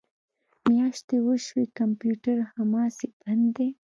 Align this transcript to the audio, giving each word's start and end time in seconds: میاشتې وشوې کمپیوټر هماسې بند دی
میاشتې 0.67 1.15
وشوې 1.25 1.65
کمپیوټر 1.79 2.37
هماسې 2.55 3.07
بند 3.19 3.45
دی 3.55 3.69